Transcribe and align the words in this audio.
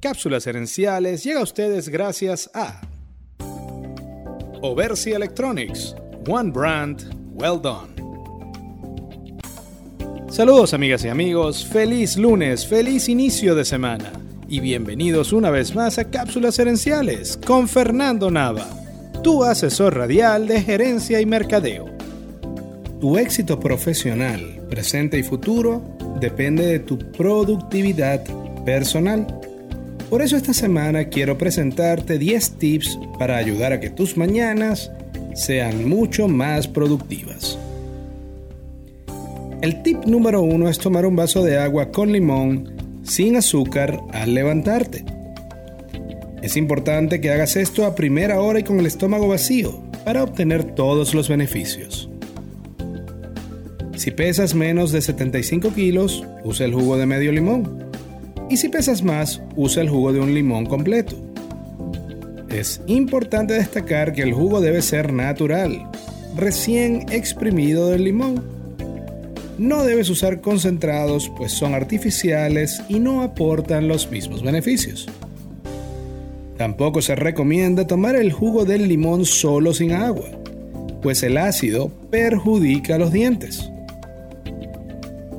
cápsulas 0.00 0.46
herenciales 0.46 1.22
llega 1.22 1.40
a 1.40 1.42
ustedes 1.42 1.88
gracias 1.90 2.50
a 2.54 2.80
Oversi 4.62 5.12
Electronics, 5.12 5.94
One 6.26 6.50
Brand, 6.50 7.02
Well 7.34 7.60
Done. 7.60 8.00
Saludos 10.30 10.74
amigas 10.74 11.04
y 11.04 11.08
amigos, 11.08 11.66
feliz 11.66 12.16
lunes, 12.16 12.66
feliz 12.66 13.08
inicio 13.08 13.54
de 13.54 13.64
semana 13.64 14.12
y 14.48 14.60
bienvenidos 14.60 15.32
una 15.32 15.50
vez 15.50 15.74
más 15.74 15.98
a 15.98 16.10
Cápsulas 16.10 16.58
Herenciales 16.58 17.38
con 17.46 17.68
Fernando 17.68 18.30
Nava, 18.30 18.66
tu 19.22 19.44
asesor 19.44 19.96
radial 19.96 20.46
de 20.46 20.62
gerencia 20.62 21.20
y 21.20 21.26
mercadeo. 21.26 21.86
Tu 23.00 23.18
éxito 23.18 23.60
profesional, 23.60 24.66
presente 24.70 25.18
y 25.18 25.22
futuro 25.22 25.82
depende 26.20 26.66
de 26.66 26.78
tu 26.80 26.98
productividad 26.98 28.24
personal. 28.64 29.26
Por 30.10 30.22
eso 30.22 30.36
esta 30.36 30.52
semana 30.52 31.04
quiero 31.04 31.38
presentarte 31.38 32.18
10 32.18 32.50
tips 32.58 32.98
para 33.16 33.36
ayudar 33.36 33.72
a 33.72 33.78
que 33.78 33.90
tus 33.90 34.16
mañanas 34.16 34.90
sean 35.36 35.88
mucho 35.88 36.26
más 36.26 36.66
productivas. 36.66 37.56
El 39.62 39.82
tip 39.84 40.06
número 40.06 40.42
uno 40.42 40.68
es 40.68 40.78
tomar 40.78 41.06
un 41.06 41.14
vaso 41.14 41.44
de 41.44 41.58
agua 41.58 41.92
con 41.92 42.10
limón 42.10 42.72
sin 43.04 43.36
azúcar 43.36 44.00
al 44.12 44.34
levantarte. 44.34 45.04
Es 46.42 46.56
importante 46.56 47.20
que 47.20 47.30
hagas 47.30 47.54
esto 47.54 47.86
a 47.86 47.94
primera 47.94 48.40
hora 48.40 48.58
y 48.58 48.64
con 48.64 48.80
el 48.80 48.86
estómago 48.86 49.28
vacío 49.28 49.80
para 50.04 50.24
obtener 50.24 50.64
todos 50.74 51.14
los 51.14 51.28
beneficios. 51.28 52.10
Si 53.94 54.10
pesas 54.10 54.56
menos 54.56 54.90
de 54.90 55.02
75 55.02 55.72
kilos, 55.72 56.24
usa 56.42 56.66
el 56.66 56.74
jugo 56.74 56.96
de 56.96 57.06
medio 57.06 57.30
limón. 57.30 57.89
Y 58.50 58.56
si 58.56 58.68
pesas 58.68 59.04
más, 59.04 59.40
usa 59.54 59.80
el 59.80 59.88
jugo 59.88 60.12
de 60.12 60.18
un 60.18 60.34
limón 60.34 60.66
completo. 60.66 61.16
Es 62.48 62.80
importante 62.88 63.54
destacar 63.54 64.12
que 64.12 64.22
el 64.22 64.32
jugo 64.32 64.60
debe 64.60 64.82
ser 64.82 65.12
natural, 65.12 65.88
recién 66.36 67.06
exprimido 67.12 67.90
del 67.90 68.02
limón. 68.02 68.42
No 69.56 69.84
debes 69.84 70.10
usar 70.10 70.40
concentrados 70.40 71.30
pues 71.36 71.52
son 71.52 71.74
artificiales 71.74 72.82
y 72.88 72.98
no 72.98 73.22
aportan 73.22 73.86
los 73.86 74.10
mismos 74.10 74.42
beneficios. 74.42 75.06
Tampoco 76.56 77.02
se 77.02 77.14
recomienda 77.14 77.86
tomar 77.86 78.16
el 78.16 78.32
jugo 78.32 78.64
del 78.64 78.88
limón 78.88 79.26
solo 79.26 79.72
sin 79.72 79.92
agua, 79.92 80.28
pues 81.02 81.22
el 81.22 81.36
ácido 81.36 81.88
perjudica 82.10 82.98
los 82.98 83.12
dientes. 83.12 83.70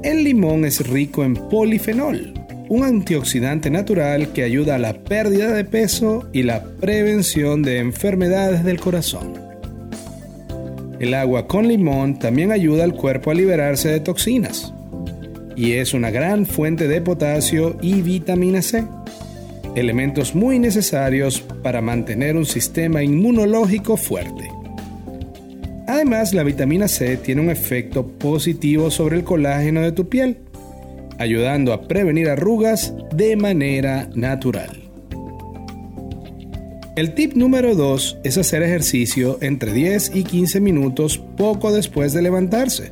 El 0.01 0.23
limón 0.23 0.63
es 0.63 0.87
rico 0.87 1.23
en 1.23 1.35
polifenol, 1.35 2.40
un 2.71 2.85
antioxidante 2.85 3.69
natural 3.69 4.31
que 4.31 4.43
ayuda 4.43 4.75
a 4.75 4.79
la 4.79 4.93
pérdida 4.93 5.51
de 5.51 5.65
peso 5.65 6.29
y 6.31 6.43
la 6.43 6.63
prevención 6.63 7.63
de 7.63 7.79
enfermedades 7.79 8.63
del 8.63 8.79
corazón. 8.79 9.33
El 11.01 11.13
agua 11.13 11.47
con 11.47 11.67
limón 11.67 12.17
también 12.17 12.49
ayuda 12.53 12.85
al 12.85 12.93
cuerpo 12.93 13.29
a 13.29 13.33
liberarse 13.33 13.89
de 13.89 13.99
toxinas 13.99 14.73
y 15.57 15.73
es 15.73 15.93
una 15.93 16.11
gran 16.11 16.45
fuente 16.45 16.87
de 16.87 17.01
potasio 17.01 17.75
y 17.81 18.01
vitamina 18.03 18.61
C, 18.61 18.85
elementos 19.75 20.33
muy 20.33 20.57
necesarios 20.57 21.41
para 21.41 21.81
mantener 21.81 22.37
un 22.37 22.45
sistema 22.45 23.03
inmunológico 23.03 23.97
fuerte. 23.97 24.49
Además, 25.87 26.33
la 26.33 26.43
vitamina 26.43 26.87
C 26.87 27.17
tiene 27.17 27.41
un 27.41 27.49
efecto 27.49 28.07
positivo 28.07 28.89
sobre 28.89 29.17
el 29.17 29.25
colágeno 29.25 29.81
de 29.81 29.91
tu 29.91 30.07
piel, 30.07 30.37
ayudando 31.21 31.71
a 31.71 31.87
prevenir 31.87 32.29
arrugas 32.29 32.93
de 33.15 33.35
manera 33.35 34.09
natural. 34.15 34.81
El 36.95 37.13
tip 37.13 37.35
número 37.35 37.75
2 37.75 38.17
es 38.23 38.37
hacer 38.37 38.63
ejercicio 38.63 39.37
entre 39.41 39.71
10 39.71 40.15
y 40.15 40.23
15 40.23 40.59
minutos 40.59 41.19
poco 41.37 41.71
después 41.71 42.13
de 42.13 42.23
levantarse. 42.23 42.91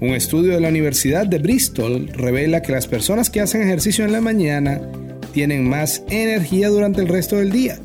Un 0.00 0.10
estudio 0.10 0.54
de 0.54 0.60
la 0.60 0.70
Universidad 0.70 1.26
de 1.26 1.38
Bristol 1.38 2.08
revela 2.08 2.62
que 2.62 2.72
las 2.72 2.86
personas 2.86 3.30
que 3.30 3.40
hacen 3.40 3.62
ejercicio 3.62 4.04
en 4.04 4.12
la 4.12 4.20
mañana 4.20 4.80
tienen 5.32 5.68
más 5.68 6.02
energía 6.08 6.68
durante 6.68 7.02
el 7.02 7.08
resto 7.08 7.36
del 7.36 7.52
día. 7.52 7.78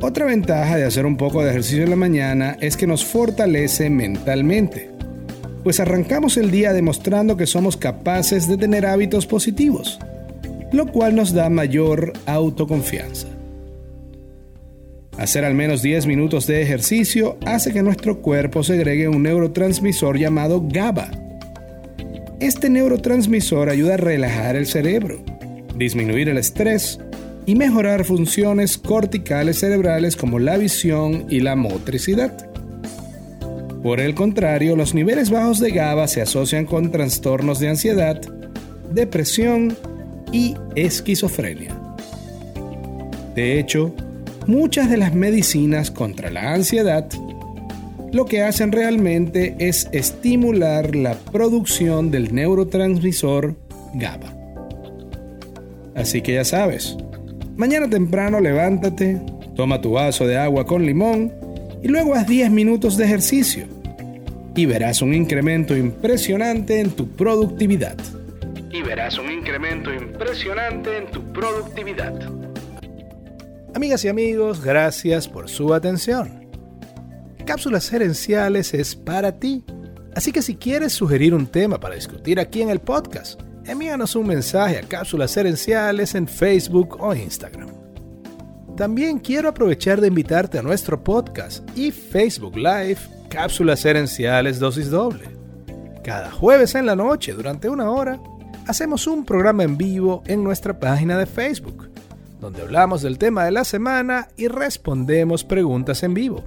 Otra 0.00 0.26
ventaja 0.26 0.76
de 0.76 0.84
hacer 0.84 1.06
un 1.06 1.16
poco 1.16 1.44
de 1.44 1.50
ejercicio 1.50 1.84
en 1.84 1.90
la 1.90 1.96
mañana 1.96 2.56
es 2.60 2.76
que 2.76 2.88
nos 2.88 3.04
fortalece 3.04 3.88
mentalmente 3.88 4.92
pues 5.62 5.80
arrancamos 5.80 6.36
el 6.36 6.50
día 6.50 6.72
demostrando 6.72 7.36
que 7.36 7.46
somos 7.46 7.76
capaces 7.76 8.48
de 8.48 8.56
tener 8.56 8.86
hábitos 8.86 9.26
positivos, 9.26 9.98
lo 10.72 10.86
cual 10.86 11.14
nos 11.14 11.32
da 11.32 11.48
mayor 11.48 12.12
autoconfianza. 12.26 13.28
Hacer 15.18 15.44
al 15.44 15.54
menos 15.54 15.82
10 15.82 16.06
minutos 16.06 16.46
de 16.46 16.62
ejercicio 16.62 17.36
hace 17.44 17.72
que 17.72 17.82
nuestro 17.82 18.22
cuerpo 18.22 18.64
segregue 18.64 19.08
un 19.08 19.22
neurotransmisor 19.22 20.18
llamado 20.18 20.64
GABA. 20.66 21.10
Este 22.40 22.70
neurotransmisor 22.70 23.68
ayuda 23.68 23.94
a 23.94 23.98
relajar 23.98 24.56
el 24.56 24.66
cerebro, 24.66 25.22
disminuir 25.76 26.28
el 26.28 26.38
estrés 26.38 26.98
y 27.46 27.54
mejorar 27.54 28.04
funciones 28.04 28.78
corticales 28.78 29.60
cerebrales 29.60 30.16
como 30.16 30.38
la 30.38 30.56
visión 30.56 31.26
y 31.28 31.40
la 31.40 31.56
motricidad. 31.56 32.51
Por 33.82 34.00
el 34.00 34.14
contrario, 34.14 34.76
los 34.76 34.94
niveles 34.94 35.30
bajos 35.30 35.58
de 35.58 35.72
GABA 35.72 36.06
se 36.06 36.22
asocian 36.22 36.66
con 36.66 36.92
trastornos 36.92 37.58
de 37.58 37.68
ansiedad, 37.68 38.20
depresión 38.92 39.76
y 40.30 40.54
esquizofrenia. 40.76 41.76
De 43.34 43.58
hecho, 43.58 43.92
muchas 44.46 44.88
de 44.88 44.98
las 44.98 45.14
medicinas 45.14 45.90
contra 45.90 46.30
la 46.30 46.54
ansiedad 46.54 47.08
lo 48.12 48.26
que 48.26 48.42
hacen 48.42 48.72
realmente 48.72 49.56
es 49.58 49.88
estimular 49.92 50.94
la 50.94 51.14
producción 51.14 52.10
del 52.10 52.34
neurotransmisor 52.34 53.56
GABA. 53.94 54.34
Así 55.94 56.20
que 56.20 56.34
ya 56.34 56.44
sabes, 56.44 56.96
mañana 57.56 57.88
temprano 57.88 58.38
levántate, 58.38 59.18
toma 59.56 59.80
tu 59.80 59.92
vaso 59.92 60.26
de 60.26 60.36
agua 60.36 60.66
con 60.66 60.84
limón 60.84 61.32
y 61.82 61.88
luego 61.88 62.14
haz 62.14 62.26
10 62.26 62.50
minutos 62.50 62.96
de 62.96 63.04
ejercicio 63.04 63.66
y 64.54 64.66
verás 64.66 65.02
un 65.02 65.14
incremento 65.14 65.76
impresionante 65.76 66.80
en 66.80 66.90
tu 66.90 67.08
productividad. 67.08 67.96
Y 68.70 68.82
verás 68.82 69.18
un 69.18 69.30
incremento 69.30 69.92
impresionante 69.92 70.96
en 70.96 71.06
tu 71.10 71.32
productividad. 71.32 72.14
Amigas 73.74 74.04
y 74.04 74.08
amigos, 74.08 74.62
gracias 74.62 75.28
por 75.28 75.48
su 75.48 75.74
atención. 75.74 76.46
Cápsulas 77.46 77.92
Herenciales 77.92 78.74
es 78.74 78.94
para 78.94 79.38
ti. 79.38 79.64
Así 80.14 80.30
que 80.30 80.42
si 80.42 80.56
quieres 80.56 80.92
sugerir 80.92 81.34
un 81.34 81.46
tema 81.46 81.80
para 81.80 81.94
discutir 81.94 82.38
aquí 82.38 82.60
en 82.62 82.68
el 82.68 82.80
podcast, 82.80 83.40
envíanos 83.64 84.14
un 84.14 84.26
mensaje 84.26 84.78
a 84.78 84.82
Cápsulas 84.82 85.36
Herenciales 85.36 86.14
en 86.14 86.28
Facebook 86.28 86.98
o 87.00 87.14
Instagram. 87.14 87.81
También 88.76 89.18
quiero 89.18 89.50
aprovechar 89.50 90.00
de 90.00 90.08
invitarte 90.08 90.58
a 90.58 90.62
nuestro 90.62 91.04
podcast 91.04 91.62
y 91.76 91.90
Facebook 91.90 92.56
Live 92.56 92.98
Cápsulas 93.28 93.84
Herenciales 93.84 94.58
Dosis 94.58 94.90
Doble. 94.90 95.24
Cada 96.02 96.30
jueves 96.30 96.74
en 96.74 96.86
la 96.86 96.96
noche, 96.96 97.32
durante 97.32 97.68
una 97.68 97.90
hora, 97.90 98.18
hacemos 98.66 99.06
un 99.06 99.24
programa 99.24 99.62
en 99.62 99.76
vivo 99.76 100.22
en 100.26 100.42
nuestra 100.42 100.78
página 100.80 101.18
de 101.18 101.26
Facebook, 101.26 101.90
donde 102.40 102.62
hablamos 102.62 103.02
del 103.02 103.18
tema 103.18 103.44
de 103.44 103.52
la 103.52 103.64
semana 103.64 104.28
y 104.36 104.48
respondemos 104.48 105.44
preguntas 105.44 106.02
en 106.02 106.14
vivo. 106.14 106.42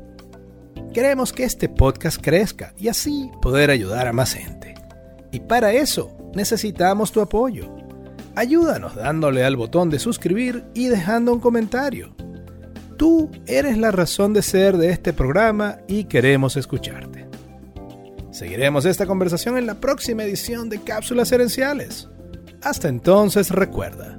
Queremos 0.94 1.32
que 1.32 1.44
este 1.44 1.70
podcast 1.70 2.20
crezca 2.20 2.74
y 2.78 2.88
así 2.88 3.30
poder 3.42 3.70
ayudar 3.70 4.08
a 4.08 4.14
más 4.14 4.34
gente. 4.34 4.74
Y 5.32 5.42
para 5.42 5.74
eso 5.74 6.12
necesitamos 6.34 7.12
tu 7.12 7.22
apoyo. 7.22 7.72
Ayúdanos 8.36 8.96
dándole 8.96 9.46
al 9.46 9.56
botón 9.56 9.90
de 9.90 10.00
suscribir 10.00 10.66
y 10.74 10.88
dejando 10.88 11.32
un 11.32 11.40
comentario. 11.40 12.16
Tú 12.98 13.30
eres 13.46 13.78
la 13.78 13.92
razón 13.92 14.34
de 14.34 14.42
ser 14.42 14.78
de 14.78 14.90
este 14.90 15.12
programa 15.12 15.80
y 15.88 16.06
queremos 16.06 16.56
escucharte. 16.56 17.28
Seguiremos 18.32 18.86
esta 18.86 19.06
conversación 19.06 19.58
en 19.58 19.66
la 19.66 19.76
próxima 19.76 20.24
edición 20.24 20.70
de 20.70 20.82
Cápsulas 20.82 21.32
Herenciales. 21.32 22.10
Hasta 22.62 22.88
entonces 22.88 23.50
recuerda, 23.50 24.16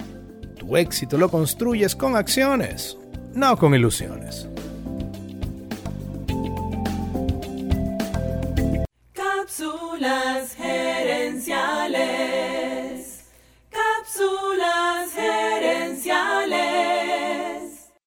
tu 0.58 0.76
éxito 0.76 1.16
lo 1.16 1.30
construyes 1.30 1.96
con 1.96 2.16
acciones, 2.16 2.98
no 3.34 3.56
con 3.56 3.74
ilusiones. 3.74 4.48
Cápsulas 9.12 10.54